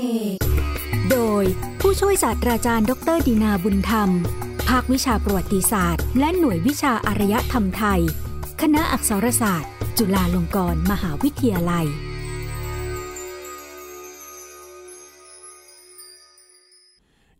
[0.00, 0.06] เน
[1.10, 1.44] โดย
[1.80, 4.10] ผู้ช่วยศาสตราจารย์ ดรดีนาบุญธรรม
[4.68, 8.00] ภาควิชาประวัติศาสตร์ และหน่วยวิชาอารยธรรมไทย
[8.60, 11.86] คณะอักษรศาสตร์ จุฬาลงกรณ์มหาวิทยาลัย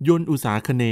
[0.08, 0.84] ยนอุตสาคเน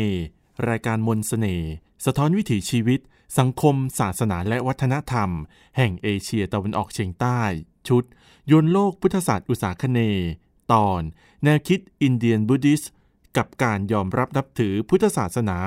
[0.69, 1.71] รายการมนสเสน่ห์
[2.05, 3.01] สะท้อนวิถีชีวิต
[3.39, 5.31] สังคม ศาสนาและวัฒนธรรม
[5.77, 7.41] แห่งเอเชียตะวันออกเฉียงใต้
[7.89, 8.05] ชุด
[8.51, 10.01] ยนโลกพุทธศาสตร์อุตสาคเน
[10.73, 11.01] ตอน
[11.45, 12.83] แนวคิดอินเดียนบูดิส
[13.37, 15.59] กับการยอมรับนับถือพุทธศาสนา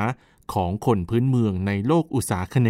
[0.54, 2.70] ของคนพื้นเมืองในโลกอุตสาคเน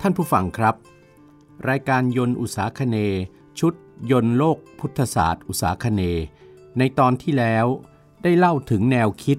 [0.00, 0.74] ท่านผู้ฟังครับ
[1.68, 2.96] รายการยนต์อุตสาคเน
[3.58, 3.74] ชุด
[4.10, 6.02] ยนต์โลกพุทธศาสตร์อุตสาคเน
[6.78, 7.66] ในตอนที่แล้ว
[8.22, 9.38] ได้เล่าถึงแนวคิด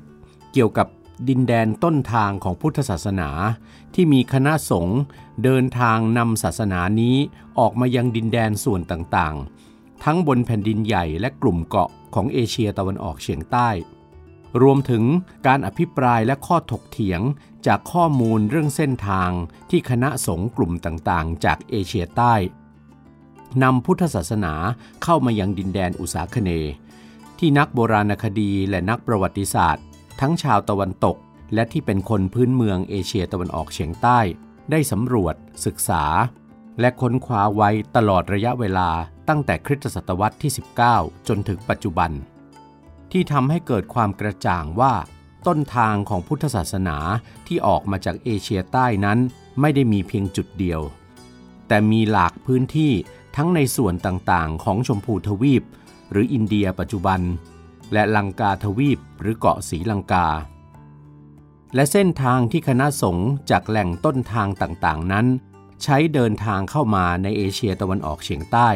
[0.51, 0.87] เกี่ยวกับ
[1.29, 3.29] ดินแดนต้นทางของพุทธศาสนา
[3.93, 4.99] ที่มีคณะสงฆ์
[5.43, 7.15] เดินทางนำศาสนานี้
[7.59, 13.69] ออกมายังดินแดนส่วนต่างๆ ทั้งบนแผ่นดินใหญ่และกลุ่มเกาะของเอเชียตะวันออกเฉียงใต้
[14.61, 15.03] รวมถึง
[15.47, 17.21] การอภิปรายและข้อถกเถียง
[17.67, 19.31] จากข้อมูลเรื่องเส้นทาง
[19.69, 22.33] ที่คณะสงฆ์กลุ่มต่างๆ จากเอเชียใต้
[23.63, 24.53] นำพุทธศาสนา
[25.03, 26.51] เข้ามายังดินแดนอุษาคเน
[27.39, 29.86] ที่นักโบราณคดีและนักประวัติศาสตร์
[30.19, 31.17] ทั้งชาวตะวันตก
[31.53, 34.19] และที่เป็นคนพื้นเมืองเอเชียตะวันออกเฉียงใต้
[34.71, 36.03] ได้สำรวจ ศึกษา
[36.79, 38.89] และค้นคว้าไว้ตลอดระยะเวลา
[39.29, 40.51] ตั้งแต่คริสตศตวรรษที่
[40.89, 42.11] 19 จนถึงปัจจุบัน
[43.11, 44.93] ที่ทำให้เกิดความกระจ่างว่า
[45.47, 46.97] ต้นทางของพุทธศาสนา
[47.47, 49.19] ที่ออกมาจากเอเชียใต้นั้น
[49.61, 50.81] ไม่ได้มีเพียงจุดเดียว
[51.67, 52.93] แต่มีหลากพื้นที่
[53.35, 55.63] ทั้งในส่วนต่างๆ ของชมพูทวีป
[56.11, 57.19] หรืออินเดียปัจจุบัน
[57.93, 60.27] และลังกาทวีปหรือเกาะสีลังกา
[61.75, 65.25] และเส้นทางที่คณะสงฆ์จากแหล่งต้นทางต่างๆนั้น
[65.83, 68.69] ใช้เดินทางเข้ามาในเอเชียตะวันออกเฉียงใต้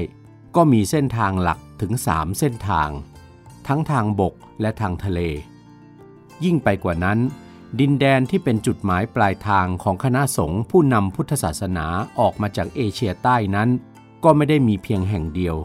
[0.55, 2.89] ก็มีเส้นทางหลักถึง 3 เส้นทาง
[3.67, 5.19] ทั้งทางบกและทางทะเล
[6.43, 7.19] ยิ่งไปกว่านั้น
[7.79, 11.87] ดินแดนที่เป็นจุดหมายปลายทางของคณะสงฆ์ผู้นำพุทธศาสนา
[12.19, 13.69] ออกมาจากเอเชียใต้นั้น
[14.23, 15.55] ก็ไม่ได้มีเพียงแห่งเดียว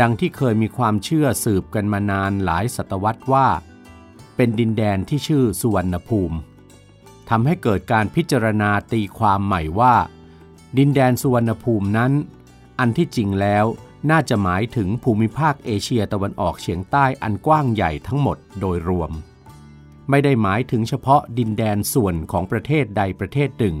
[0.00, 3.48] ดังที่เคยมีความเชื่อสืบกันมานานหลายศตวรรษว่า
[4.36, 6.36] เป็นดินแดนที่ชื่อสุวรรณภูมิ
[7.30, 9.94] ทำให้เกิดการพิจารณาตีความใหม่ว่า
[10.78, 12.12] ดินแดนสุวรรณภูมินั้น
[12.78, 13.64] อันที่จริงแล้ว
[14.10, 19.10] น่าจะหมายถึงภูมิภาคเอเชียตะวันออกเฉียงใต้อันกว้างใหญ่ทั้งหมดโดยรวม
[20.10, 23.76] ไม่ได้หมายถึงเฉพาะดินแดนส่วนของประเทศใดประเทศหนึ่ง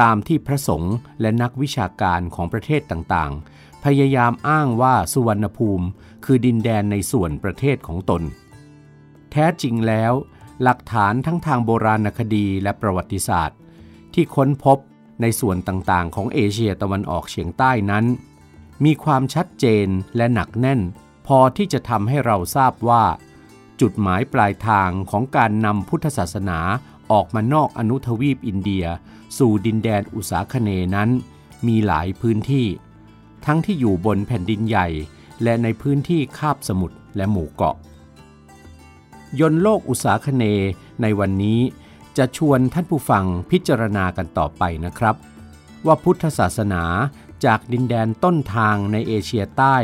[0.00, 3.51] ตามที่พระสงฆ์และนักวิชาการของประเทศต่างๆ
[3.84, 5.86] พยายามอ้างว่าสุวรรณภูมิ
[6.24, 8.22] คือดินแดนในส่วนประเทศของตน
[9.30, 10.12] แท้จริงแล้ว
[10.62, 13.58] หลักฐานทั้งทางโบราณคดีและประวัติศาสตร์
[14.14, 14.78] ที่ค้นพบ
[15.20, 18.04] ในส่วนต่างๆ ของเอเชียตะวันออกเฉียงใต้นั้น
[18.84, 20.80] มีความชัดเจนและหนักแน่น
[21.26, 23.04] พอที่จะทำให้เราทราบว่า
[23.80, 26.58] จุดหมายปลายทางของการนำพุทธศาสนา
[27.12, 28.84] ออกมานอกอนุทวีปอินเดีย
[29.38, 31.10] สู่ดินแดนอุษาคเนนั้น
[31.66, 32.66] มีหลายพื้นที่
[33.46, 34.88] ทั้งที่อยู่บนแผ่นดินใหญ่
[35.42, 37.76] และในพื้นที่คาบสมุทรและหมู่เกาะ
[39.40, 40.44] ยนโลกอุษาคเน
[41.02, 41.60] ในวันนี้
[42.18, 45.16] จะชวนท่านผู้ฟังพิจารณากันต่อไปนะครับ
[45.86, 46.84] ว่าพุทธศาสนา
[47.44, 49.76] จากดินแดนต้นทางในเอเชียใต้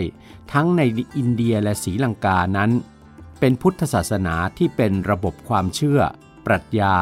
[0.52, 0.82] ทั้งใน
[1.16, 2.70] อินเดียและศรีลังกานั้น
[3.40, 6.00] เป็นพุทธศาสนาที่เป็นระบบความเชื่อ
[6.46, 6.96] ปรัชญา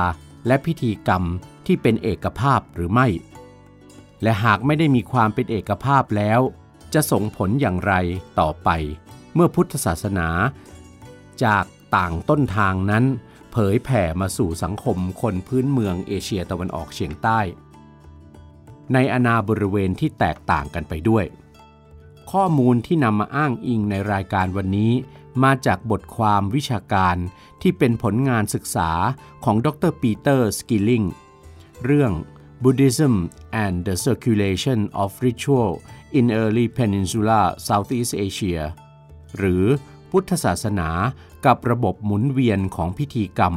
[0.46, 1.22] และพิธีกรรม
[1.66, 3.06] ที่เป็นเอกภาพหรือไม่
[4.26, 6.40] และหากไม่ได้มีความเป็นเอกภาพแล้ว
[6.94, 7.92] จะส่งผลอย่างไร
[8.40, 8.68] ต่อไป
[9.34, 10.28] เมื่อพุทธศาสนา
[11.44, 11.64] จาก
[11.96, 13.04] ต่างต้นทางนั้น
[13.52, 17.40] เผยแผ่มาสู่สังคมคนพื้นเมืองเอเชียตะวันออกเฉียงใต้
[18.92, 21.24] ในอนาบริเวณที่แตกต่างกันไปด้วย
[22.32, 24.92] ข้อมูลที่นำมาอ้างอิงในรายการวันนี้
[25.42, 27.16] มาจากบทความวิชาการ
[27.62, 28.90] ที่เป็นผลงานศึกษา
[29.44, 31.02] ของดรปีเตอร์สกิลลิง
[31.84, 32.12] เรื่อง
[32.62, 33.14] Buddhism
[33.52, 35.82] and the Circulation of Ritual
[36.18, 38.62] in Early Peninsular Southeast Asia
[39.36, 39.64] หรือ
[40.10, 40.88] พุทธศาสนา
[41.46, 43.54] กับระบบหมุนเวียนของพิธีกรรม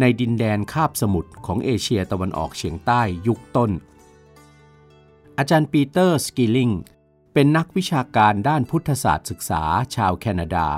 [0.00, 3.70] ในดินแดนคาบสมุทรของเอเชียตะวันออกเฉียงใต้ยุคต้น
[5.38, 6.70] อาจารย์ปีเตอร์สกิลลิง
[7.32, 9.62] เป็นนักวิชาการด้านพุทธศาสตร์ศึกษา
[9.94, 10.68] ชาวแคนาดา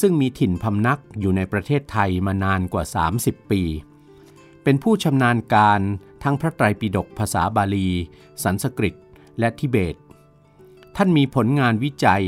[0.00, 2.84] ซึ่งมีถิ่นพำนักอยู่ในประเทศไทยมานานกว่า
[3.18, 3.62] 30 ปี
[4.62, 5.80] เป็นผู้ชำนาญการ
[6.24, 7.88] ทั้งพระไตรปิฎกภาษาบาลี
[8.44, 8.94] สันสกฤต
[9.38, 9.96] และทิเบต
[10.96, 12.24] ท่านมีผลงานวิจัย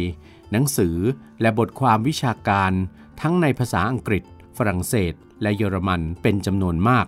[0.51, 0.97] หนังสือ
[1.41, 2.73] และบทความวิชาการ
[3.21, 4.23] ทั้งในภาษาอังกฤษ
[4.57, 7.07] ฝรั่งเศส และเยอรมันเป็นจำนวนมาก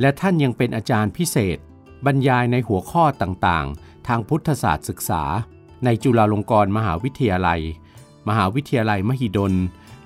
[0.00, 1.58] และท่านยังเป็นอาจารย์พิเศษ
[2.06, 5.22] บรรยายในหัวข้อต่างๆ ทางพุทธศาสตร์ศึกษา
[5.84, 7.60] ในจุฬาลงกรณ์มหาวิทยาลัย
[8.28, 9.54] มหาวิทยาลัยมหิดล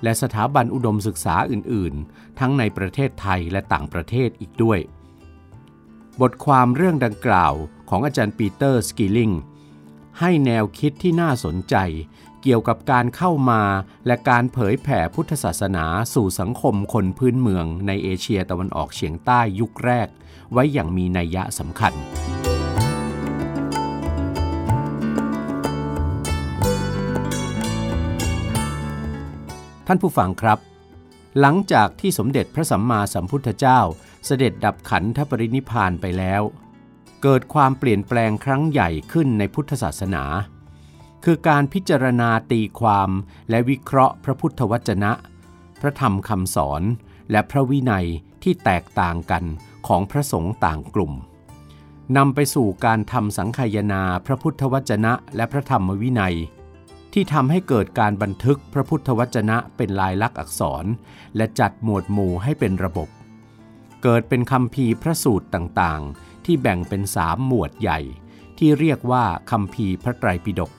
[0.03, 4.79] และสถาบันอุดมศึกษาอื่น ๆ ทั้งในประเทศไทยและต่างประเทศอีกด้วย
[6.21, 7.53] บทความเรื่องดังกล่าว
[7.89, 9.31] ของอาจารย์ปีเตอร์สกิลลิง
[10.19, 11.75] ให้แนวคิดที่น่าสนใจ
[12.41, 13.61] เกี่ยวกับการเข้ามา
[14.07, 20.07] และการเผยแผ่พุทธศาสนาสู่สังคมคนพื้นเมืองในเอเชียตะวันออกเฉียงใต้ยุคแรก
[20.53, 21.93] ไว้อย่างมีนัยยะสำคัญ
[29.87, 30.59] ท่านผู้ฟังครับ
[31.39, 33.79] หลังจากที่สมเด็จพระสัมมาสัมพุทธเจ้า
[34.25, 36.41] เสด็จดับขันธปรินิพานไปแล้ว
[37.23, 40.23] เกิดความเปลี่ยนแปลงครั้งใหญ่ขึ้นในพุทธศาสนา
[41.23, 43.09] คือการพิจารณาตีความ
[43.49, 45.11] และวิเคราะห์พระพุทธวจนะ
[45.81, 46.81] พระธรรมคำสอน
[47.31, 48.07] และพระวินัย
[48.43, 49.43] ที่แตกต่างกัน
[49.87, 51.13] ของพระสงฆ์ต่างกลุ่ม
[52.17, 56.35] นำไปสู่การทำสังคายนาพระพุทธวจนะและพระธรรมวินัย
[57.13, 60.85] ที่ทำให้เกิดการบันทึกพระพุทธวจนะเป็นลายลักษณ์อักษร
[61.35, 63.09] และจัดหมวดหมู่ให้เป็นระบบ
[64.03, 67.99] เกิดเป็นคำพีพระสูตรต่างๆ ที่แบ่งเป็นสามหมวดใหญ่
[68.57, 70.71] ที่เรียกว่าคำพีพระไตรปิฎก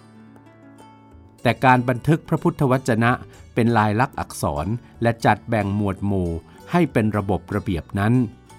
[1.42, 3.10] แต่การบันทึกพระพุทธวจนะ
[3.54, 4.66] เป็นลายลักษณ์อักษร
[5.02, 6.30] และจัดแบ่งหมวดหมู่
[6.70, 8.14] ให้เป็นระบบระเบียบนั้น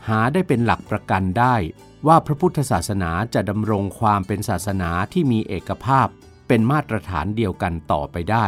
[0.07, 1.55] หาได้เป็นหลักประกันได้
[2.07, 6.07] ว่าพระพุทธศาสนาจะดำรงความเป็นศาสนาที่มีเอกภาพ
[6.49, 8.45] เป็นมาตรฐานเดียวกันต่อไปได้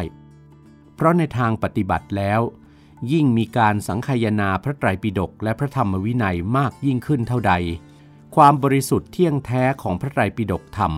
[0.95, 2.41] เพราะในทางปฏิบัติแล้ว
[3.11, 7.53] ยิ่งมีการสังคายนาพระไตรปิฎกและพระธรรมวินัยมากยิ่งขึ้นเท่าใด
[8.35, 10.93] ความบริสุทธิ์เที่ยงแท้ของพระไตรปิฎกธรรม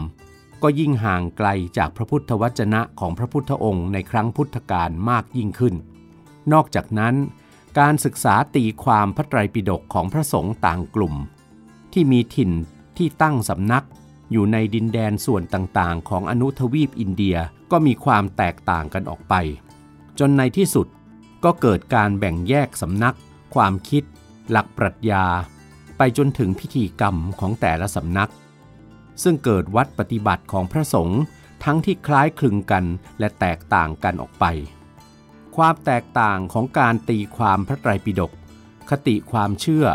[0.64, 1.48] ก็ยิ่งห่างไกล
[1.78, 5.76] จากพระพุทธวจนะของพระพุทธองค์ในครั้งพุทธกาลมากยิ่งขึ้น
[6.54, 7.16] นอกจากนั้น
[7.80, 11.16] การศึกษาตีความพระไตรปิฎกของพระสงฆ์ต่างกลุ่ม
[11.94, 12.52] ที่มีถิ่น
[12.98, 13.86] ที่ตั้งสำนัก
[14.34, 17.38] อยู่ในดินแดนส่วนต่างๆ ของอนุทวีปอินเดีย
[17.72, 19.34] ก็มีความแตกต่างกันออกไป
[20.20, 20.88] จนในที่สุด
[21.44, 23.16] ก็เกิดการแบ่งแยกสำนัก
[23.56, 24.04] ความคิด
[24.50, 25.26] หลักปรัชญา
[25.98, 28.32] ไปจนถึงพิธีกรรมของแต่ละสำนัก
[29.24, 31.22] ซึ่งเกิดวัดปฏิบัติของพระสงฆ์
[31.64, 32.86] ทั้งที่คล้ายคลึงกัน
[33.20, 34.46] และแตกต่างกันออกไป
[35.56, 38.32] ความแตกต่างของการตีความพระไตรปิฎก
[38.90, 39.86] คติความเชื่อ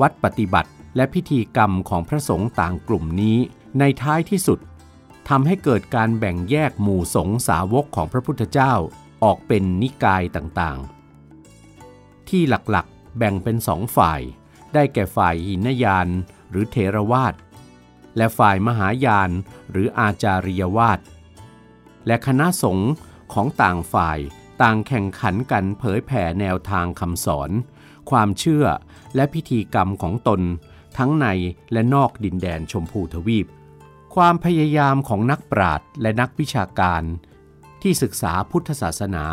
[0.00, 3.38] วัดปฏิบัติและพิธีกรรมของพระสงฆ์ต่างกลุ่มนี้
[3.78, 4.58] ในท้ายที่สุด
[5.28, 8.74] ทำให้เกิดการแบ่งแยกหมู่สงฆ์สาวกของพระพุทธเจ้า
[9.24, 14.20] ออกเป็นนิกายต่างๆ ที่หลักๆแบ่งเป็นสองฝ่าย
[14.74, 16.08] ได้แก่ฝ่ายหินยาน
[16.50, 17.34] หรือเทรวาส
[18.16, 19.30] และฝ่ายมหายาน
[19.70, 21.00] หรืออาจาริยวาส
[22.06, 22.92] และคณะสงฆ์
[23.32, 24.18] ของต่างฝ่าย
[24.62, 27.50] ต่างแข่งขันกันเผยแผ่แนวทางคำสอน
[28.10, 28.66] ความเชื่อ
[29.14, 30.40] และพิธีกรรมของตน
[30.98, 31.26] ทั้งใน
[31.72, 33.46] และนอกดินแดนชมพูทวีป
[34.14, 37.02] ความพยายามของนักปราชญ์และนักวิชาการ
[37.82, 39.24] ที่ศึกษาพุทธศาสนา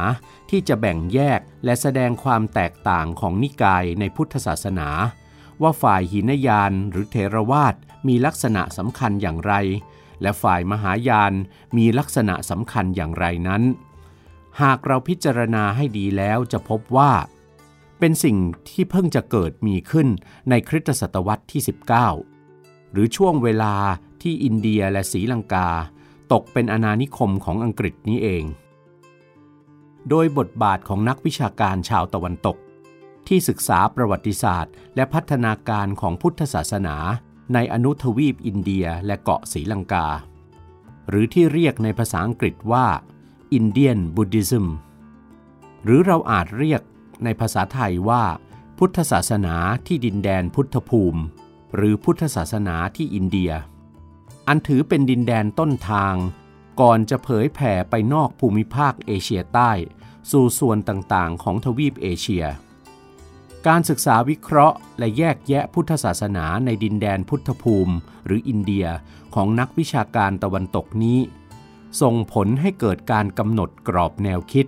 [0.49, 4.89] ที่จะแบ่งแยกและแสดงความแตกต่างของนิกายในพุทธศาสนา
[5.61, 7.75] ว่าฝ่ายหินยานหรือเทรวาส
[8.07, 9.53] มีลักษณะสำคัญอย่างไร
[10.21, 11.33] และฝ่ายมหายาน
[11.77, 13.63] มีลักษณะสำคัญอย่างไรนั้น
[14.61, 17.11] หากเราพิจารณาให้ดีแล้วจะพบว่า
[17.99, 18.37] เป็นสิ่ง
[18.69, 20.07] ที่เพิ่งจะเกิดมีขึ้น
[20.49, 21.61] ในคริสตศตวรรษที่
[22.27, 23.75] 19 หรือช่วงเวลา
[24.23, 25.69] ที่อินเดียและศรีลังกา
[26.33, 28.44] ตกเป็นอาณานิคมของอังกฤษนี้เอง
[30.09, 32.57] โดยบทบาทของนักวิชาการชาวตะวันตก
[33.28, 36.95] ที่ศึกษาประวัติศาสตร์ และพัฒนาการของพุทธศาสนา
[37.54, 40.07] ในอนุทวีปอินเดียและเกาะศรีลังกา
[41.09, 42.88] หรือที่เรียกในภาษาอังกฤษว่า
[43.54, 44.68] อินเดียนบุติซึม
[45.83, 46.81] หรือเราอาจเรียก
[47.23, 48.23] ในภาษาไทยว่า
[48.78, 49.56] พุทธศาสนา
[49.88, 51.21] ที่ดินแดนพุทธภูมิ
[51.76, 53.52] หรือพุทธศาสนาที่อินเดีย
[54.49, 56.15] อันถือเป็นดินแดนต้นทาง
[56.81, 59.71] ก่อนจะเผยแผ่ไปนอกภูมิภาคเอเชียใต้
[60.31, 62.45] สู่ส่วนต่างๆ ของทวีปเอเชีย
[63.68, 68.87] การศึกษาวิเคราะห์ และแยกแยะพุทธศาสนาในดินแดนพุทธภูมิ หรืออินเดีย
[69.35, 71.19] ของนักวิชาการตะวันตกนี้
[72.01, 74.65] ส่งผลให้เกิดการกำหนดกรอบแนวคิด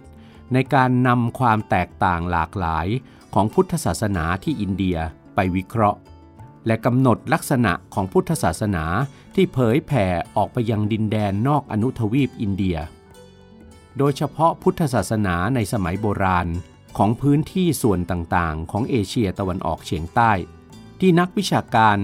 [0.54, 2.88] ในการนำความแตกต่างหลากหลาย
[3.34, 4.98] ของพุทธศาสนาที่อินเดีย
[5.36, 6.00] ไปวิเคราะห์
[6.68, 8.86] และกำหนดลักษณะของพุทธศาสนา
[9.36, 12.78] ที่เผยแผ่ออกไปยังดินแดนนอกอนุทวีปอินเดีย
[13.98, 16.48] โดยเฉพาะพุทธศาสนาในสมัยโบราณ
[16.98, 20.32] ของพื้นที่ส่วนต่างๆ ของเอเชียตะวันออกเฉียงใต้
[21.00, 21.98] ที่นักวิชาการ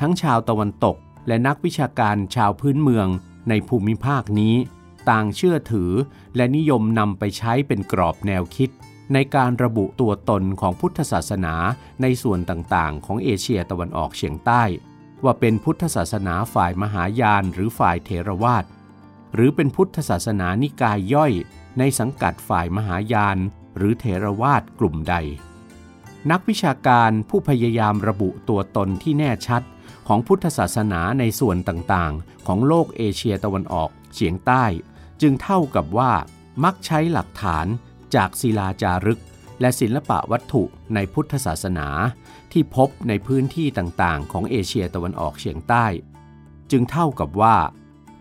[0.00, 0.96] ทั้งชาวตะวันตก
[1.28, 3.08] และนักวิชาการชาวพื้นเมือง
[3.48, 4.54] ในภูมิภาคนี้
[5.10, 5.90] ต่างเชื่อถือ
[6.36, 8.70] และนิยมนำไปใช้เป็นกรอบแนวคิด
[9.12, 11.54] ในการระบุตัวตนของพุทธศาสนา
[12.02, 14.62] ในส่วนต่างๆ ของเอเชียตะวันออกเฉียงใต้
[15.24, 18.64] ว่าเป็นพุทธศาสนาฝ่ายมหายานหรือฝ่ายเถรวาท
[19.34, 21.32] หรือเป็นพุทธศาสนานิกายย่อย
[21.78, 23.38] ในสังกัดฝ่ายมหายาน
[23.76, 25.14] หรือเถรวาทกลุ่มใด
[26.30, 29.62] นักวิชาการผู้พยายามระบุตัวตนที่แน่ชัด
[30.08, 34.64] ของพุทธศาสนาในส่วนต่างๆ ของโลกเอเชียตะวันออกเฉียงใต้
[35.22, 36.12] จึงเท่ากับว่า
[36.64, 37.66] มักใช้หลักฐาน
[38.14, 39.20] จากศิลาจารึก
[39.60, 40.62] และศิลปะวัตถุ
[40.94, 41.88] ในพุทธศาสนา
[42.52, 45.86] ที่พบในพื้นที่ต่างๆ ของเอเชียตะวันออกเฉียงใต้
[46.70, 47.56] จึงเท่ากับว่า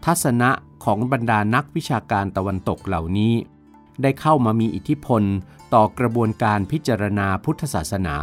[0.06, 0.50] ทัศนะ
[0.86, 3.34] ของบรรดานักวิชาการตะวันตกเหล่านี้
[4.02, 5.24] ได้เข้ามามีอิทธิพล
[5.74, 8.16] ต่อกระบวนการพิจารณาพุทธศาสนา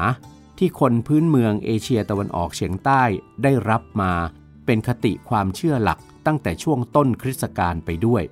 [0.59, 3.03] ที่คนพื้นเมืองเอเชียตะวันออกเฉียงใต้
[3.43, 4.12] ได้รับมา
[4.67, 8.23] เป็นคติความเชื่อหลักตั้งแต่ช่วงต้นคริสตกาลไปด้วย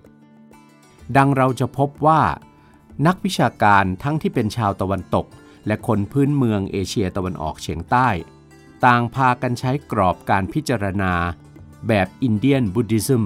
[1.16, 2.21] ดังเราจะพบว่า
[3.06, 5.26] นักวิชาการทั้งที่เป็นชาวตะวันตก
[5.66, 8.08] และคนพื้นเมืองเอเชียตะวันออกเฉียงใต้
[8.84, 11.12] ต่างพากันใช้กรอบการพิจารณา
[11.88, 13.24] แบบอินเดียนบุติซึม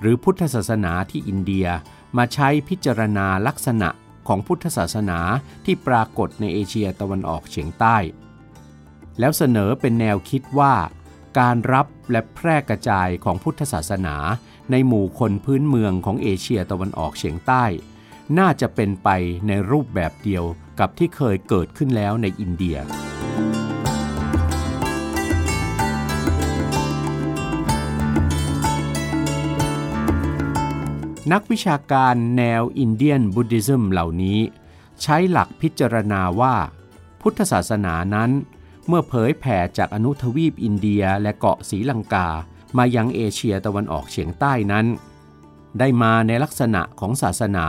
[0.00, 1.66] หรือพุทธศาสนาที่อินเดีย
[2.16, 3.88] มาใช้พิจารณาลักษณะ
[4.28, 5.18] ของพุทธศาสนา
[5.64, 7.96] ที่ปรากฏในเอเชียตะวันออกเฉียงใต้
[9.18, 10.74] แล้วเสนอเป็นแนวคิดว่า
[11.38, 14.16] การรับและแพร่กระจายของพุทธศาสนา
[14.70, 17.64] ในหมู่คนพื้นเมืองของเอเชียตะวันออกเฉียงใต้
[18.36, 19.08] น่าจะเป็นไป
[19.48, 20.44] ในรูปแบบเดียว
[20.80, 22.76] กับที่เคยเกิดขึ้นแล้วในอินเดีย
[31.32, 34.40] นักวิชาการแนวอินเดียนบุติซึมเหล่านี้
[35.02, 36.54] ใช้หลักพิจารณาว่า
[37.20, 38.30] พุทธศาสนานั้น
[38.86, 42.28] เมื่อเผยแผ่จากอนุทวีปอินเดียและเกาะศรีลังกา
[42.76, 44.86] มายังเอเชียตะวันออกเฉียงใต้นั้น
[45.78, 47.66] ได้มาในลักษณะของศาสนา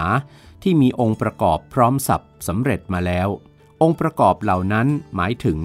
[0.63, 3.29] ที่มีองค์ประกอบพร้อมสับสำเร็จมาแล้ว
[3.81, 5.59] องค์ประกอบเหล่านั้นหมายถึง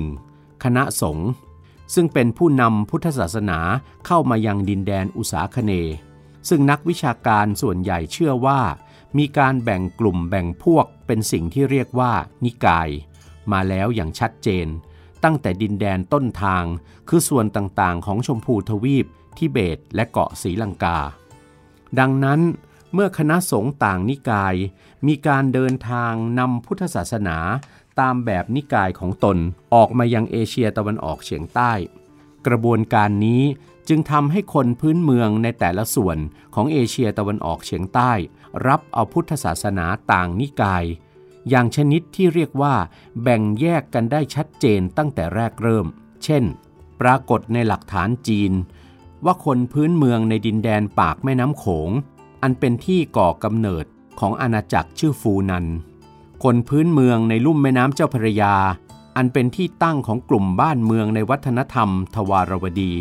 [0.00, 0.64] 1.
[0.64, 1.28] คณะสงฆ์
[1.94, 3.60] ซึ่งเป็นผู้นำพุทธศาสนา
[4.06, 5.72] เข้ามายังดินแดนอุษาคเน
[6.48, 8.60] ซึ่งนักวิชาการส่วนใหญ่เชื่อว่า
[9.18, 12.12] มีการแบ่งกลุ่มแบ่งพวกเป็นสิ่งที่เรียกว่า
[12.44, 12.88] นิกาย
[13.52, 14.66] มาแล้วอย่างชัดเจน
[15.24, 16.64] ตั้งแต่ดินแดนต้นทาง
[17.08, 19.06] คือส่วนต่างๆ ของชมพูทวีป
[19.38, 20.98] ทิเบตและเกาะศรีลังกา
[21.98, 22.40] ดังนั้น
[22.98, 24.54] เมื่อคณะสงฆ์ต่างนิกาย
[25.06, 27.38] มีการเดินทางนำพุทธศาสนา
[28.00, 29.36] ตามแบบนิกายของตน
[29.74, 31.72] ออกมายังเอเชียตะวันออกเฉียงใต้
[32.46, 33.42] กระบวนการนี้
[33.88, 36.18] จึงทำให้คนพื้นเมืองในแต่ละส่วน
[36.54, 38.12] ของเอเชียตะวันออกเฉียงใต้
[38.66, 40.84] รับเอาพุทธศาสนาต่างนิกาย
[41.48, 42.74] อย่างชนิดที่เรียกว่า
[43.22, 45.86] แบ่งแยกกันได้ชัดเจนตั้งแต่แรกเริ่ม
[46.24, 46.44] เช่น
[47.00, 48.52] ปรากฏในหลักฐานจีน
[49.24, 51.90] ว่าคนพื้นเมืองในดินแดนปากแม่น้ำโขง
[52.42, 53.84] อันเป็นที่ก่อกำเนิด
[54.20, 55.66] ของอาณาจักรชื่อฟูนัน
[56.44, 58.54] คนพื้นเมืองในลุ่มแม่น้ำเจ้าพระยา
[59.16, 62.92] อันเป็นที่ตั้งของกลุ่มบ้านเมืองในวัฒนธรรม ทวารวดี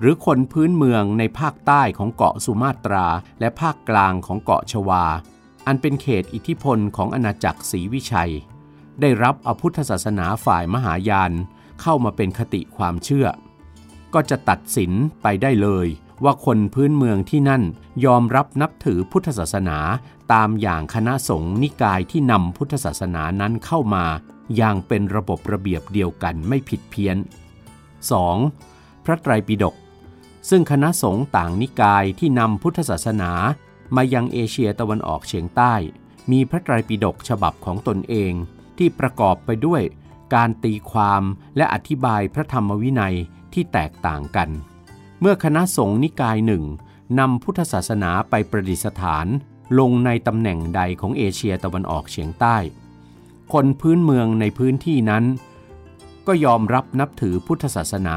[0.00, 3.06] หรือคนพื้นเมืองในภาคใต้ของเกาะสุมาตรา
[3.40, 5.04] และภาคกลางของเกาะชวา
[5.66, 8.32] อันเป็นเขตอิทธิพลของอาณาจักรศรีวิชัย
[9.00, 11.32] ได้รับอพุทธศาสนาฝ่ายมหายาน
[11.80, 13.26] เข้ามาเป็นคติความเชื่อ
[14.14, 14.92] ก็จะตัดสิน
[15.22, 15.86] ไปได้เลย
[16.24, 17.62] ว่าคนพื้นเมืองที่นั่น
[18.04, 19.78] ยอมรับนับถือพุทธศาสนา
[20.32, 24.04] ตามอย่างคณะสงฆ์นิกายที่นำพุทธศาสนานั้นเข้ามา
[24.56, 27.16] อย่างเป็นระบบระเบียบเดียวกันไม่ผิดเพี้ยน
[28.30, 29.04] 2.
[29.04, 29.74] พระไตรปิฎก
[30.50, 33.32] ซึ่งคณะสงฆ์ต่างนิกายที่นำพุทธศาสนา
[33.96, 35.74] มายังเอเชียตะวันออกเฉียงใต้
[36.30, 38.32] มีพระไตรปิฎกฉบับของตนเอง
[38.78, 39.82] ที่ประกอบไปด้วย
[40.34, 41.22] การตีความ
[41.56, 43.16] และอธิบายพระธรรมวินัย
[43.52, 44.48] ที่แตกต่างกัน
[45.20, 46.64] เมื่อคณะสงฆ์นิกายหนึ่ง
[47.18, 49.26] นำพุทธศาสนาไปประดิษฐาน
[49.78, 52.56] ลงในตำแหน่งใดของเอเชียตะวันออกเฉียงใต้
[53.52, 55.24] คนพื้นเมืองในพื้นที่นั้น
[56.26, 58.16] ก็ยอมรับนับถือพุทธศาสนา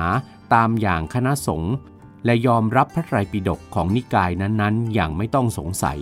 [0.53, 1.73] ตามอย่างคณะสงฆ์
[2.25, 5.99] และยอมรับพระไตรปิฎกของนิกายนั้นๆ อย่างไม่ต้องสงสัย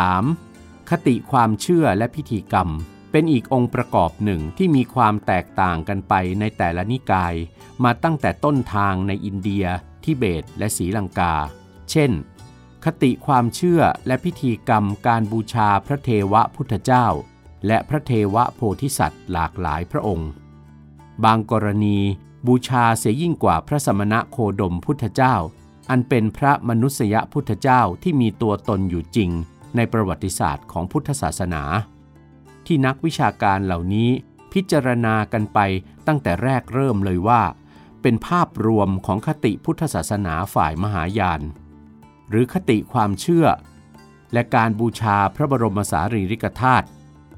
[0.00, 0.90] 3.
[0.90, 2.68] คติความเชื่อและพิธีกรรม
[3.10, 7.34] เป็นอีกองค์ประกอบหนึ่งที่มีความแตกต่างกันไปในแต่ละนิกาย
[7.84, 9.66] มาตั้งแต่ต้นทางในอินเดีย
[10.04, 11.34] ทิเบต และศรีลังกา
[11.90, 12.10] เช่น
[12.84, 17.06] คติความเชื่อและพิธีกรรมการบูชาพระเทวพุทธเจ้า
[17.66, 20.30] และพระเทวโพธิสัตว์หลากหลายพระองค์
[21.24, 21.98] บางกรณี
[22.46, 25.34] บูชาเสียยิ่งกว่าพระสมณะโคดมพุทธเจ้า
[25.90, 29.30] อันเป็นพระมนุษยพุทธเจ้าที่มีตัวตนอยู่จริง
[29.76, 31.62] ในประวัติศาสตร์ของพุทธศาสนา
[32.66, 34.10] ที่นักวิชาการเหล่านี้
[34.52, 35.58] พิจารณากันไป
[36.06, 37.42] ตั้งแต่แรกเริ่มเลยว่า
[38.02, 41.40] เป็นภาพรวมของคติพุทธศาสนาฝ่ายมหายาน
[42.30, 43.46] หรือคติความเชื่อ
[44.32, 46.86] และการบูชาพระบรมสารีริกธาตุ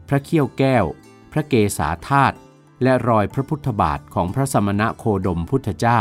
[0.08, 0.84] พระเขี้ยวแก้ว
[1.32, 2.36] พระเกศาธาตุ
[2.82, 6.00] และรอยพระพุทธบาทของพระสมณะโคดมพุทธเจ้า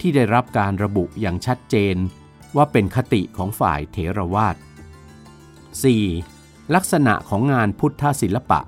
[0.00, 1.96] ที่ได้รับการระบุอย่างชัดเจน
[2.56, 4.56] ว่าเป็นคติของฝ่ายเถรวาท
[6.04, 6.74] 4.
[6.74, 8.60] ลักษณะของงานพุทธศิลปะ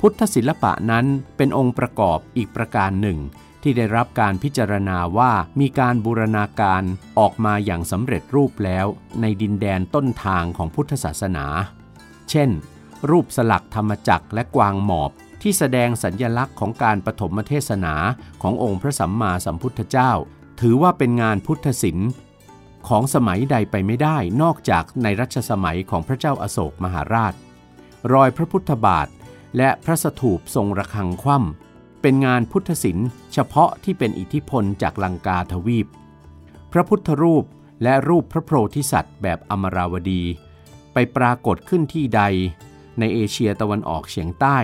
[0.00, 1.06] พุทธศิลปะนั้น
[1.36, 3.18] เป็นองค์ประกอบอีกประการหนึ่ง
[3.62, 6.82] ที่ได้รับการพิจารณาว่ามีการบูรณาการ
[7.18, 8.86] ออกมาอย่างสำเร็จรูปแล้ว
[9.20, 11.46] ในดินแดนต้นทางของพุทธศาสนา
[12.30, 12.50] เช่น
[13.10, 15.10] รูปสลักธรรมจักรและกวางหมอบ
[15.42, 17.94] ที่แสดงสัญญลักษณ์ของการปฐมเทศนา
[18.42, 20.12] ขององค์พระสัมมาสัมพุทธเจ้า
[20.60, 22.10] ถือว่าเป็นงานพุทธศิลป์
[22.88, 27.34] ของสมัยใดไปไม่ได้นอกจากในรัชสมัยของพระเจ้าอาโศกมหาราช
[28.12, 29.08] รอยพระพุทธบาท
[29.56, 31.71] และพระสถูปทรงระฆังคว่ำ
[32.02, 35.86] เป็นงานพุทธศิลป์เฉพาะที่เป็นอิทธิพลจากลังกาทวีป
[36.72, 37.44] พระพุทธรูป
[37.82, 40.22] และรูปพระโพธิสัตว์แบบอมราวดี
[40.92, 42.22] ไปปรากฏขึ้นที่ใด
[42.98, 44.58] ในเอเชียตะวันออกเฉียงใต้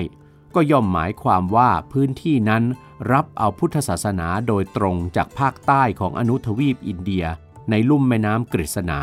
[0.55, 2.65] ก็ย่อมหมายความว่าพื้นที่นั้น
[3.13, 7.25] รับเอาพุทธศาสนาโดยตรงจากภาคใต้ของอนุทวีปอินเดีย
[7.71, 9.01] ในลุ่มแม่น้ำกฤษณา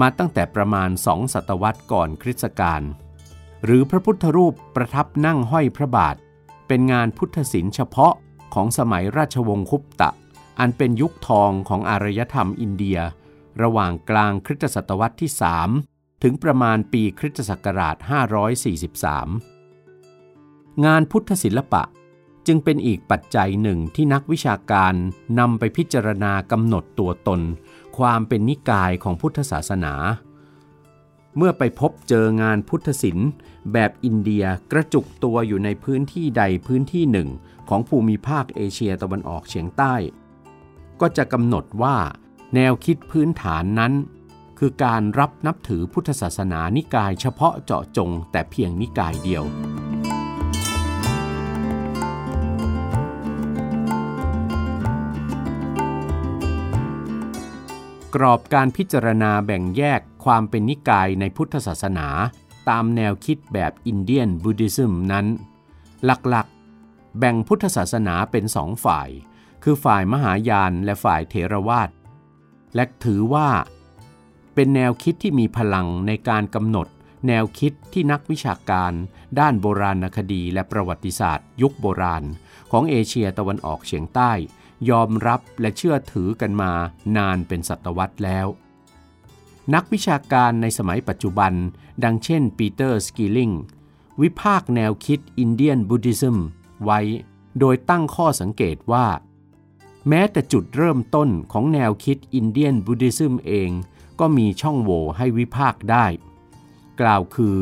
[0.00, 2.82] มาตั้งแต่ประมาณสองศตวรรษก่อนคริสตกาล
[3.64, 6.16] หรือพระพุทธรูปประทับนั่งห้อยพระบาท
[6.74, 8.14] เป็นงานพุทธศิลป์เฉพาะ
[8.54, 10.10] ของสมัยราชวงศ์คุปตะ
[10.58, 12.98] อันเป็นยุคทองของอารยธรรมอินเดีย
[13.62, 15.30] ระหว่างกลางคริสตศตวรรษที่
[15.76, 17.96] 3 ถึงประมาณปีคริสตศักราช
[19.60, 21.82] 543 งานพุทธศิลปะ
[22.46, 24.94] จึงเป็นอีกปัจจัยหนึ่งที่นักวิชาการ
[25.38, 27.40] นำไปพิจารณากำหนดตัวตน
[27.98, 29.94] ความเป็นนิกายของพุทธศาสนา
[31.36, 33.30] เมื่อไปพบเจองานพุทธศิลป์
[33.72, 37.28] แบบอินเดียกระจุกตัวอยู่ในพื้นที่ใดพื้นที่หนึ่ง
[37.68, 39.94] ของภูมิภาคเอเชียตะวันออกเฉียงใต้
[41.00, 41.96] ก็จะกำหนดว่า
[42.54, 43.92] แนวคิดพื้นฐานนั้น
[44.58, 49.44] คือการรับนับถือพุทธศาสนานิกายเฉพาะเจาะจงแต่เพียงนิกายเดียว
[58.14, 62.08] กรอบการพิจารณาแบ่งแยกความเป็นนิกายในพุทธศาสนา
[62.68, 65.26] ตามแนวคิดแบบอินเดียนบูดิซึมนั้น
[66.04, 69.08] หลักๆ แบ่งพุทธศาสนาเป็นสองฝ่าย
[69.62, 71.90] คือฝ่ายมหายานและฝ่ายเถรวาท
[72.74, 73.48] และถือว่า
[74.54, 76.86] เป็นแนวคิดที่มีพลังในการกำหนด
[77.28, 78.92] แนวคิดที่นักวิชาการ
[79.38, 82.24] ด้านโบราณคดีและประวัติศาสตร์ ยุคโบราณ
[82.70, 84.32] ของเอเชียตะวันออกเฉียงใต้
[84.90, 86.72] ยอมรับและเชื่อถือกันมา
[87.16, 88.46] นานเป็นศตวรรษแล้ว
[89.74, 91.52] นักวิชาการในสมัยปัจจุบัน
[92.04, 93.50] ดังเช่นปีเตอร์สกิลลิง
[94.22, 96.38] วิพากษ์แนวคิด Indian Buddhism
[96.84, 97.00] ไว้
[97.58, 99.06] โดยตั้งข้อสังเกตว่า
[100.08, 103.70] แม้แต่จุดเริ่มต้นของแนวคิด Indian Buddhism เอง
[104.20, 106.06] ก็มีช่องโหว่ให้วิพากษ์ได้
[107.00, 107.56] กล่าวคือ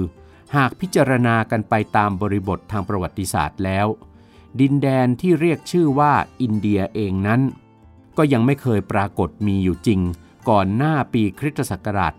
[0.56, 3.86] หากพิจารณากันไปตามบริบททางประวัติศาสตร์แล้ว
[4.60, 7.40] ดินแดนที่เรียกชื่อว่าอินเดียเองนั้น
[8.16, 10.00] ก็ยังไม่เคยปรากฏมีอยู่จริง
[10.50, 12.12] ก่อนหน้าปีคริสตศักราช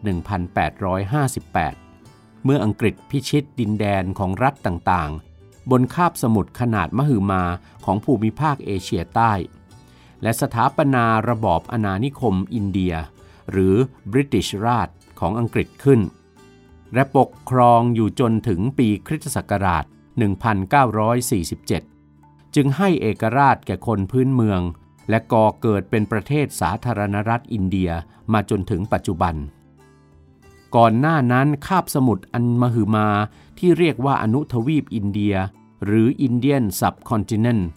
[1.60, 7.44] 1858 เมื่ออังกฤษพิชิตดินแดนของรัฐต่างๆ บนคาบสมุทรขนาดมหึมา
[7.86, 9.34] ของภูมิภาคเอเชียใต้
[10.22, 12.94] และสถาปนาระบอบอาณานิคมอินเดีย
[13.52, 13.76] หรือ
[14.12, 14.88] บริติชราช
[15.20, 16.02] ของอังกฤษขึ้น
[16.94, 21.91] และปกครองอยู่จนถึงปีคริสตศักราช 1947
[22.56, 24.62] จึงให้เอกราชแก่คนพื้นเมือง
[25.10, 27.92] และก่อเกิดเป็นประเทศสาธารณรัฐอินเดีย
[28.34, 29.36] มาจนถึงปัจจุบัน
[30.76, 33.08] ก่อนหน้านั้นคาบสมุทรอันมหึมา
[33.60, 35.36] ที่เรียกว่าอนุทวีปอินเดีย
[35.86, 37.70] หรือ Indian Subcontinent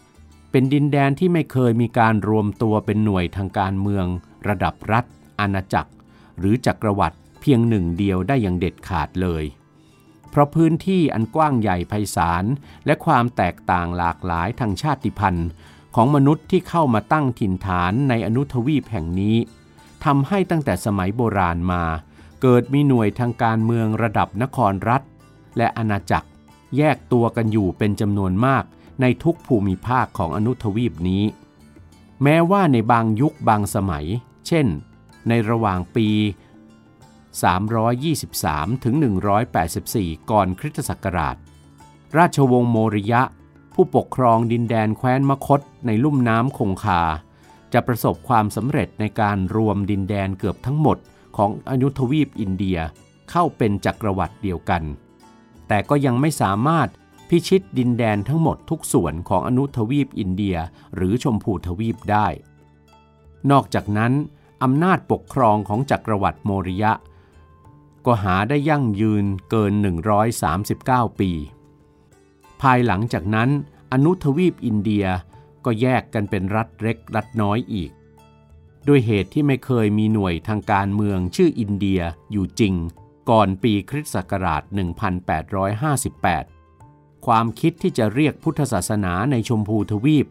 [0.51, 4.07] เป็นดินแดนที่ไม่เคยมีการรวมตัวเป็นหน่วยทางการเมือง
[4.49, 5.05] ระดับรัฐ
[5.41, 5.91] อาณาจักร
[6.39, 9.45] หรือจักรวรรดิเพียงหนึ่งเดียวได้อย่างเด็ดขาดเลย
[10.35, 12.45] เพราะพื้นที่อันกว้างใหญ่ไพศาล
[12.87, 15.49] และความแตกต่างหลากหลายทางชาติพันธุ์
[15.95, 19.37] ของมนุษย์ที่เข้ามาตั้งถิ่นฐานในอนุทวีปแห่งนี้
[20.05, 21.85] ทำให้ตั้งแต่สมัยโบราณมา
[22.43, 25.03] เกิดมีหน่วยทางการเมืองระดับนครรัฐ
[25.57, 26.29] และอาณาจักร
[26.77, 28.65] แยกตัวกันอยู่เป็นจำนวนมาก
[29.01, 31.25] ในทุกภูมิภาคของอนุทวีปนี้
[32.23, 34.07] แม้ว่าในบางยุคบางสมัย
[34.47, 34.67] เช่น
[35.29, 36.09] ในระหว่างปี
[37.35, 38.95] 323 ถึง
[39.63, 41.37] 184 ก่อนคริสตศักราช
[42.17, 43.23] ราชวงศ์โมริยะ
[43.75, 47.03] ผู้ปกครองดินแดนแคว้นมคตในลุ่มน้ำคงคา
[47.73, 50.99] จะประสบความสำเร็จในการรวมดินแดนเกือบทั้งหมด
[51.37, 52.79] ของอนุทวีปอินเดีย
[53.31, 54.83] เข้าเป็นจักรวรรดิเดียวกัน
[55.69, 56.89] แต่ก็ยังไม่สามารถ
[57.29, 60.57] พิชิตดินแดนทั้งหมดทุกส่วนของอนุทวีปอินเดีย
[60.97, 62.27] หรือชมพูทวีปได้
[63.51, 64.13] นอกจากนั้น
[64.63, 66.93] อำนาจปกครองของจักรวรรดิโมริยะ
[68.07, 69.73] ก็หาได้ยั่งยืนเกิน
[70.47, 71.31] 139 ปี
[72.61, 73.51] ภายหลังจากนั้น
[73.93, 75.07] อนุทวีปอินเดีย
[75.65, 77.91] ก็แยกกันเป็นรัฐเล็กรัฐน้อยอีก
[78.89, 82.01] ด้วยเหตุที่ไม่เคยมีหน่วยทางการเมืองชื่ออินเดีย
[82.33, 82.75] อยู่จริง
[83.31, 84.63] ก่อนปีคริสต์ศักราช
[86.35, 90.27] 1858 ความคิดที่จะเรียกพุทธศาสนาในชมพูทวีป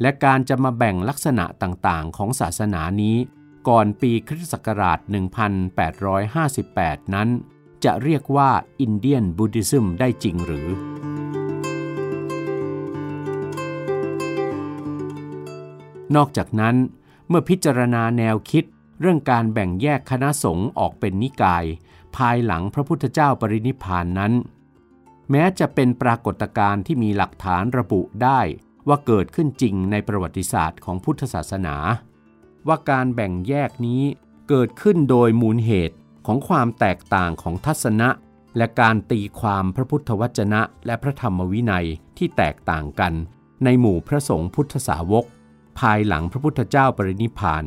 [0.00, 3.16] และการจะมาแบ่งลักษณะต่างๆ ของศาสนานี้
[3.68, 4.98] ก่อนปีคริสต์ศักราช
[6.66, 7.28] 1858 นั้น
[7.84, 10.68] จะเรียกว่าอินเดียนบูติซึมได้จริงหรือ
[16.16, 16.76] นอกจากนั้น
[17.28, 18.64] เมื่อพิจารณาแนวคิด
[19.00, 21.64] เรื่องการแบ่งแยกคณะสงฆ์ออกเป็นนิกาย
[22.16, 24.32] ภายหลังพระพุทธเจ้าปรินิพานนั้น
[25.30, 28.40] แม้จะเป็นปรากฏการณ์ที่มีหลักฐานระบุได้
[28.88, 31.76] ว่าเกิดขึ้นจริงในประวัติศาสตร์ของพุทธศาสนา
[32.68, 34.02] ว่าการแบ่งแยกนี้
[34.48, 38.08] เกิดขึ้นโดยมูลเหตุของความแตกต่างของทัศนะ
[38.56, 41.86] และการตีความพระพุทธวจนะ และพระธรรมวินัย
[42.18, 43.12] ที่แตกต่างกัน
[43.64, 45.24] ในหมู่พระสงฆ์พุทธสาวก
[45.78, 47.64] ภายหลังพระพุทธเจ้าปรินิพาน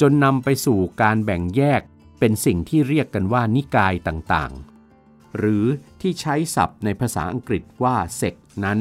[0.00, 1.82] จนนำไปสู่การแบ่งแยก
[2.18, 5.64] เป็นสิ่งที่เรียกกันว่านิกายต่างๆ หรือ
[6.00, 8.78] ที่ใช้ศัพท์ในภาษาอังกฤษว่าเซกนั้น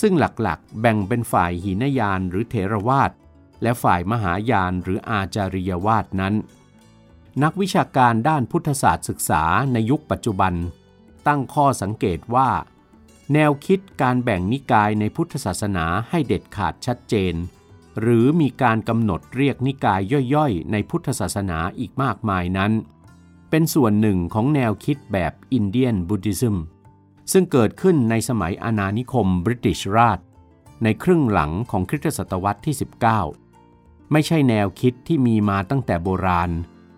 [0.00, 3.10] ซึ่งหลักๆ แบ่งเป็นฝ่ายหินยานหรือเถรวาท
[3.62, 6.34] และฝ่ายมหายานหรืออาจาริยวาทนั้น
[7.42, 10.54] นักวิชาการด้านพุทธศาสตร์ศึกษาในยุคปัจจุบัน
[11.26, 12.50] ตั้งข้อสังเกตว่า
[13.32, 17.34] แนวคิดการแบ่งนิกายในพุทธศาสนาให้เด็ดขาดชัดเจน
[18.00, 20.00] หรือมีการกำหนดเรียกนิกาย
[20.34, 22.72] ย่อยๆ ในพุทธศาสนาอีกมากมายนั้น
[23.50, 26.56] เป็นส่วนหนึ่งของแนวคิดแบบอินเดียนบุติซึม
[27.32, 30.18] ซึ่งเกิดขึ้นในสมัยอาณานิคมบริติชราช
[30.82, 33.41] ในครึ่งหลังของคริสตศตวรรษที่19
[34.12, 36.50] ไม่ใช่แนวคิดที่มีมาตั้งแต่โบราณ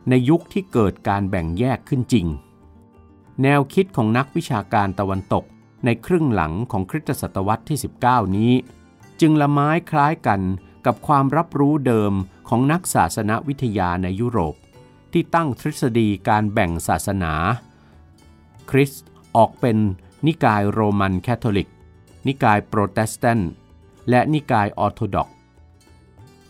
[0.09, 2.27] ในยุคที่เกิดการแบ่งแยกขึ้นจริง
[3.43, 5.45] แนวคิดของนักวิชาการตะวันตก
[5.85, 8.53] ในครึ่งหลังของคริสตศตวรรษที่ 19 นี้
[9.21, 10.41] จึงละม้ายคล้ายกัน
[10.87, 12.13] กับความรับรู้เดิม
[12.49, 14.55] ของนักศาสนวิทยาในยุโรป
[15.13, 17.33] ที่ตั้งทฤษฎีการแบ่งศาสนา
[18.71, 19.05] คริสต์
[19.37, 19.77] ออกเป็น
[20.27, 21.69] นิกายโรมันแคทอลิก
[22.27, 23.51] นิกายโปรเตสแตนต์
[24.11, 25.29] และนิกายออร์โธดอกซ์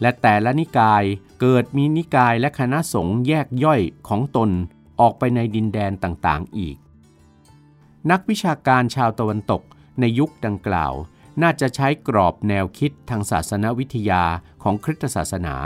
[0.00, 1.04] และแต่ละนิกาย
[1.40, 4.50] เกิดมีนิกายและคณะสงฆ์แยกย่อยของตน
[5.00, 6.76] ออกไปในดินแดนต่างๆอีก
[8.10, 9.62] นักวิชาการชาวตะวันตก
[10.00, 10.92] ในยุคดังกล่าว
[11.42, 14.22] น่าจะใช้กรอบแนวคิดทางศาสนวิทยา
[14.62, 15.56] ของคริสตศาสนา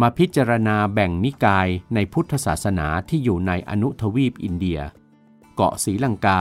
[0.00, 4.80] มาพิจารณาแบ่งนิกายในพุทธศาสนาที่อยู่ในอนุทวีปอินเดีย
[5.54, 6.40] เกาะศรีลังกา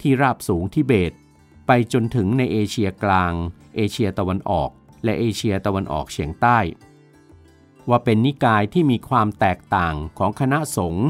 [0.00, 1.12] ที่ราบสูงทิเบต
[1.66, 3.32] ไปจนถึงในเอเชียกลาง
[3.76, 4.70] เอเชียตะวันออก
[5.04, 6.58] และเอเชียตะวันออกเฉียงใต้
[7.88, 11.06] ว่าเป็นนิกายที่มีความแตกต่างของคณะสงฆ์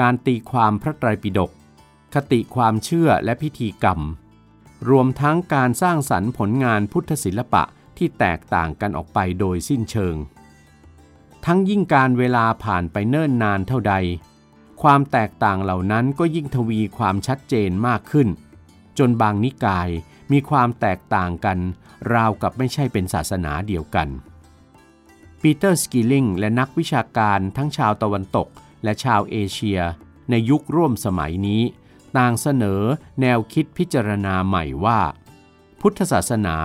[0.00, 1.50] การตีความพระไตรปิฎก
[2.14, 4.00] คติความเชื่อและพิธีกรรม
[4.90, 7.62] รวมทั้งการสร้างสรรค์ผลงานพุทธศิลปะ
[7.98, 10.16] ที่แตกต่างกันออกไปโดยสิ้นเชิง
[11.44, 13.94] ทั้งยิ่งการเวลาผ่านไปเนิ่นนานเท่าใด
[14.82, 18.28] ความแตกต่างเหล่านั้นก็ยิ่งทวีความชัดเจนมากขึ้น
[18.98, 19.88] จนบางนิกาย
[20.32, 21.58] มีความแตกต่างกัน
[22.14, 24.08] ราวกับไม่ใช่เป็นศาสนาเดียวกัน
[25.40, 28.48] ปีเตอร์สกิลลิงและนักวิชาการทั้งชาวตะวันตก
[28.84, 29.80] และชาวเอเชีย
[30.30, 31.62] ในยุคร่วมสมัยนี้
[32.16, 32.82] ต่างเสนอ
[33.20, 35.00] แนวคิดพิจารณาใหม่ว่า
[35.80, 36.56] พุทธศาสนา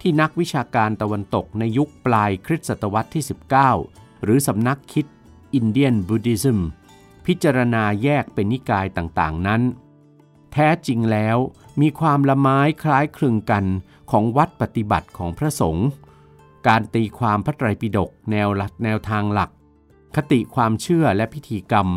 [0.00, 3.24] ที่นักวิชาการตะวันตกในยุคปลายคริสตศตวรรษที่
[3.74, 5.06] 19 หรือสำนักคิด
[5.54, 6.60] Indian Buddhism
[7.26, 9.62] พิจารณาแยกเป็นนิกายต่างๆนั้น
[10.52, 11.36] แท้จริงแล้ว
[11.80, 13.64] มีความละม้ายคล้ายคลึงกัน
[14.10, 15.88] ของวัดปฏิบัติของพระสงฆ์
[16.66, 19.50] การตีความพระไตรปิฎกแนวหลักแนวทางหลัก
[20.16, 21.88] คติความเชื่อและพิธีกรรม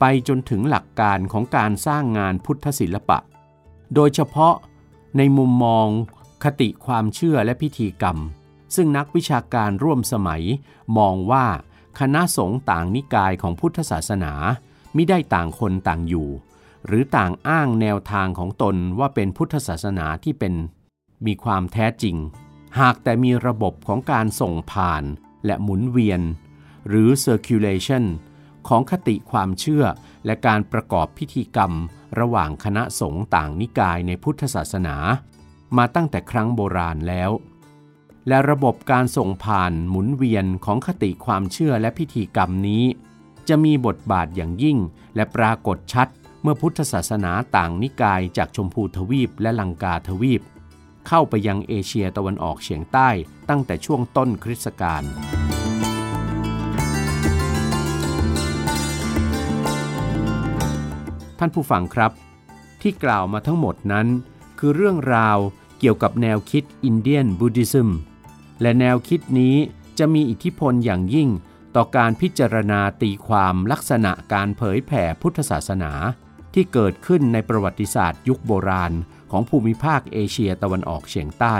[0.00, 3.18] ไปจนถึงหลักการของการสร้างงานพุทธศิลปะ
[3.94, 4.54] โดยเฉพาะ
[5.16, 5.86] ในมุมมอง
[6.44, 8.18] คติความเชื่อและพิธีกรรม
[8.74, 10.42] ซึ่งนักวิชาการร่วมสมัย
[10.98, 11.46] มองว่า
[12.00, 14.32] คณะสงฆ์ต่างนิกายของพุทธศาสนา
[14.96, 16.28] มิได้ต่างคนต่างอยู่
[16.86, 20.54] หรือต่างอ้างแนวทางของตนว่าเป็นพุทธศาสนาที่เป็น
[21.26, 22.16] มีความแท้จริง
[22.80, 25.04] หากแต่มีระบบของการส่งผ่าน
[25.46, 26.20] และหมุนเวียน
[26.88, 28.04] หรือ circulation
[28.68, 29.84] ของคติความเชื่อ
[30.26, 31.72] และการประกอบพิธีกรรม
[32.20, 34.96] ระหว่างคณะสงฆ์ต่างนิกายในพุทธศาสนา
[35.76, 37.30] มาตั้งแต่ครั้งโบราณแล้ว
[38.28, 42.84] และระบบการส่งผ่านหมุนเวียนของคติความเชื่อและพิธีกรรมนี้
[43.48, 44.78] จะมีบทบาทอย่างยิ่ง
[45.16, 46.08] และปรากฏชัด
[46.42, 50.42] เมื่อพุทธศาสนาต่างนิกายจากชมพูทวีปและลังกาทวีป
[51.08, 53.08] เข้าไปยังเอเชียตะวันออกเฉียงใต้
[53.48, 55.02] ตั้งแต่ช่วงต้นคริสตกาล
[61.38, 62.12] ท่านผู้ฟังครับ
[62.82, 64.06] ที่กล่าวมาทั้งหมดนั้น
[64.58, 65.38] คือเรื่องราว
[65.78, 67.90] เกี่ยวกับแนวคิดอินเดียนบูติซึม
[68.62, 69.56] และแนวคิดนี้
[69.98, 71.28] จะมีอิทธิพลอย่างยิ่ง
[71.76, 75.92] ต่อการพิจารณาตีความลักษณะการเผยแผ่พุทธศาสนา
[76.54, 78.92] ที่เกิดขึ้นในประวัติศาสตร์ยุคโบราณ
[79.30, 81.56] ของภูมิภาคเอเชียตะวันออกเฉียงใต้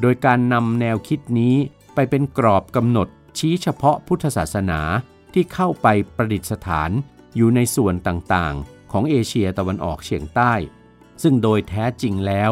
[0.00, 1.56] โดยการนำแนวคิดนี้
[1.94, 4.80] ไปเป็นกรอบกำหนดชี้เฉพาะพุทธศาสนา
[5.34, 6.90] ที่เข้าไปประดิษฐาน
[7.36, 10.52] อยู่ในส่วนต่างๆ ของเอเชียตะวันออกเฉียงใต้
[11.22, 12.50] ซึ่งโดยแท้จริงแล้ว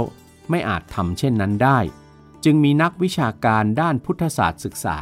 [0.51, 1.79] ไม่อาจทำเช่นนั้นได้
[2.45, 4.99] จึงมีนักวิชาการด้านพุทธศาสตร์ศึกษา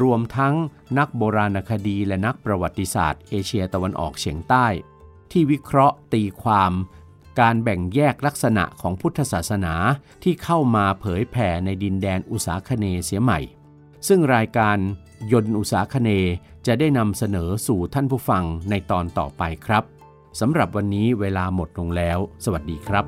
[0.00, 0.54] รวมทั้ง
[0.98, 4.66] นักโบราณคดีและนักประวัติศาสตร์เอเชียตะวันออกเฉียงใต้
[5.30, 6.72] ที่วิเคราะห์ตีความ
[7.40, 9.74] การแบ่งแยกลักษณะของพุทธศาสนา
[10.22, 13.38] ที่เข้ามาเผยแผ่ในดินแดนอุษาคเนเสียใหม่
[14.08, 14.76] ซึ่งรายการ
[15.32, 16.10] ยนต์อุษาคเน
[16.66, 19.84] จะได้นำเสนอสู่ท่านผู้ฟังในตอนต่อไปครับ
[20.40, 23.04] สำหรับวันนี้เวลาหมดลงแล้ว สวัสดีครับ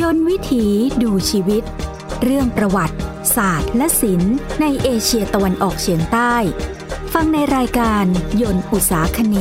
[0.00, 0.64] ยนวิถี
[1.02, 1.64] ดูชีวิต
[2.22, 2.96] เรื่องประวัติ
[3.36, 6.34] ศาสตร์ และศิลป์ ในเอเชียตะวันออกเฉียงใต้
[7.12, 8.04] ฟังในรายการ
[8.42, 9.36] ยนต์อุษาคเน